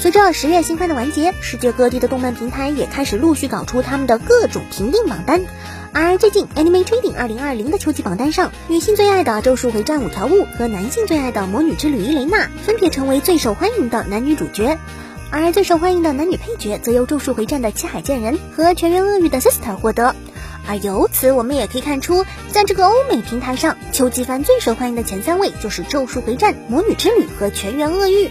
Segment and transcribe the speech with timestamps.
[0.00, 5.44] 随着十月新番的完结，世界各地的动漫平台也开始陆续搞出他们的各种评定榜单。
[5.92, 14.78] 而最近 Anime Trading 二零二零的秋季榜单上，女性最爱的《咒术回战》五条悟和男性最爱的《魔女之旅》伊雷娜分别成为最受欢迎的男女主角，
[15.32, 20.14] 而最受欢迎的男女配角则由《咒术回战》的七海建人和《全员恶欲》的 Sister 获得。
[20.68, 28.26] 而由此，我们也可以看出，在这个欧美平台上，秋季番最受欢迎的前三位就是《咒术回战》《魔女之旅》和《全员恶欲》。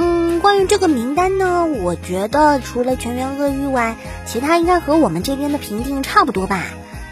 [0.00, 6.62] 嗯，关于这个名单呢，我觉得除了《全员恶欲》外，其他应该和我们这边的评定差不多吧。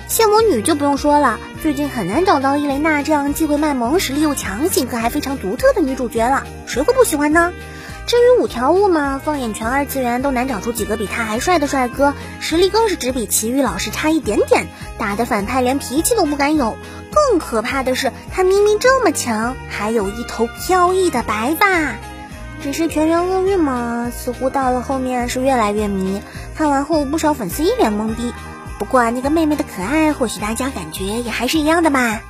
[0.06, 7.52] 谢魔女就不用说了，最近很难找到伊雷娜这样既会卖萌、实力又强、性格还非常独特的女主角了，谁会不喜欢呢？
[8.06, 16.76] 至于五条悟嘛，放眼全二次元都难找出几个比他还帅的帅哥，实力更是只比奇遇老师差一点点，打的反派连脾气都不敢有。
[17.10, 21.96] 更可怕的是，他明明这么强，还有一头飘逸的白发。
[22.62, 26.20] 只是全员厄运嘛，似乎到了后面是越来越迷，
[26.56, 28.32] 看完后不少粉丝一脸懵逼。
[28.78, 32.22] 不过那个妹妹的可爱，或许大家感觉也还是一样的吧。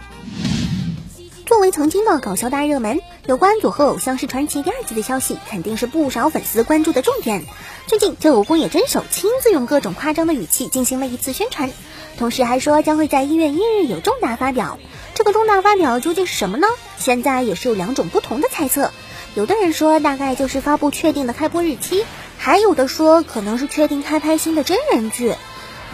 [1.46, 7.44] 作为曾经的搞笑大热门，有关《佐贺偶像是传奇》第二季的消息，肯定是不少粉丝关注的重点。
[7.86, 11.70] 最近，这偶宫野真守亲自用各种夸张的语气进行了一次宣传，
[12.18, 14.78] 同时还说将会在一月一日有重大发表。
[15.14, 16.66] 这个重大发表究竟是什么呢？
[16.98, 18.90] 现在也是有两种不同的猜测。
[19.36, 22.06] 有的人说大概就是发布确定的开播日期，
[22.38, 25.34] 还有的说可能是确定开拍新的真人剧。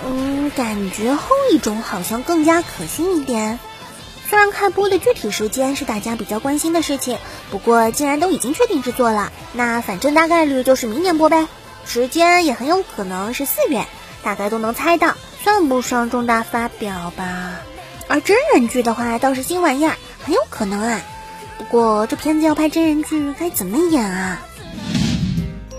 [0.07, 3.59] 嗯，感觉后一种好像更加可信一点。
[4.31, 7.19] 虽然开播的具体时间是大家比较关心的事情，
[7.51, 11.49] 不过既然都已经确定制作了，那反正大概率就是明年播呗。
[11.85, 13.85] 时间也很有可能是四月，
[14.23, 17.55] 大概都能猜到，算不上重大发表吧。
[18.07, 21.01] 而真人剧的话倒是新玩意儿，很有可能啊。
[21.63, 24.43] 不过这片子要拍真人剧，该怎么演啊？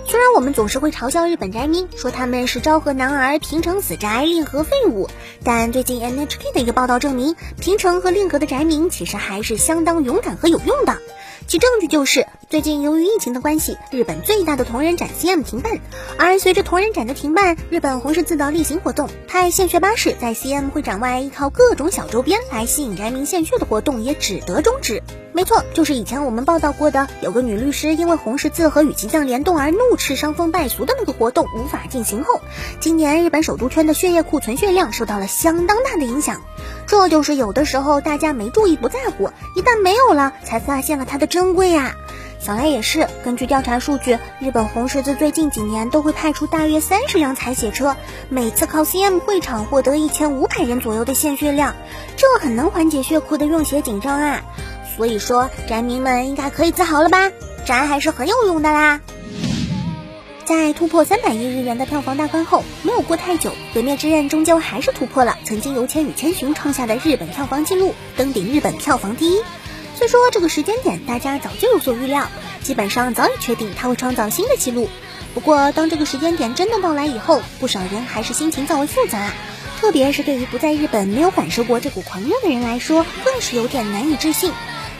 [0.07, 5.09] 虽然我们总是会嘲笑日本宅民，说他们是昭和男儿、平成死宅、令和废物，
[5.44, 10.99] 但最近 NHK 的一个报道证明，平成和令和的宅民其实还是相当勇敢和有用的。
[11.47, 15.80] 其证据就是，最近由于疫情的关系，日本最大的同人展 CM 停办，
[16.19, 25.02] 而随着同人展的停办，日本红十字的例行活动派献血巴士在 CM 会展外依靠各种小周边来吸引宅民献血的活动也只得终止。
[25.34, 32.40] 没错，就是以前我们报道过的，有个女律师因为红十字和羽吉酱联动而怒斥伤风败俗的那个活动无法进行后，
[32.80, 36.40] 今年日本首都圈的血液库存血量受到了相当大的影响。
[36.86, 41.96] 这就是有的时候大家没注意不在乎，一旦没有了，才发现了它的珍贵啊。
[42.44, 47.96] 小赖也是，根据调查数据，日本红十字最近几年都会派出大约三十辆采血车，
[48.28, 51.74] 每次靠 CM 会场获得一千五百人左右的献血量，
[52.18, 54.42] 这很能缓解血库的用血紧张啊。
[54.98, 57.31] 所以说，宅民们应该可以自豪了吧？
[57.66, 59.00] 宅还是很有用的啦。
[60.44, 69.42] 在突破三百亿日元的票房大关后，没有过太久，《鬼灭之刃》终究还是突破了曾经由《千与千寻》创下的日本票房纪录，登顶日本票房第一。
[69.96, 72.28] 虽说这个时间点大家早就有所预料，
[72.62, 74.90] 基本上早已确定它会创造新的纪录。
[75.34, 79.31] 不过，当这个时间点真的到来以后，不少人还是心情较为复杂。
[79.80, 84.52] 特别是对于不在日本、没有感受过这股狂热的人来说，更是有点难以置信。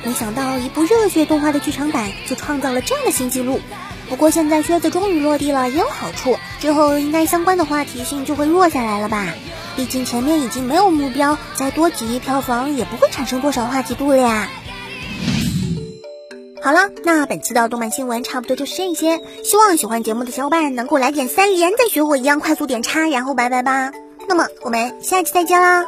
[0.04, 3.62] 没想到一部热血动画的剧场版就创造了这样的新纪录。
[4.10, 9.28] 不过现在靴子终于落地了，也有好处，之后应该相关的话题性就会弱下来了吧？
[9.76, 14.50] 毕竟前面已经没有目标，再多几亿票房也不会产生多少话题度了呀。
[16.64, 23.92] 好了，那本期的动漫新闻差不多就是这些，希望喜欢节目的小伙伴能够来点三连，再学我一样快速点叉，然后拜拜吧。
[24.30, 25.86] 那么我们下期再见啦。